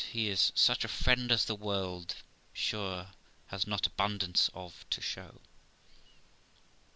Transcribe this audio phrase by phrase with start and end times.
[0.11, 2.15] He is such a friend as the world,
[2.53, 3.09] sure,
[3.49, 5.41] has not abundance of to show.'